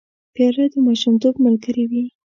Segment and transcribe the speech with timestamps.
[0.33, 2.03] پیاله د ماشومتوب ملګرې وي.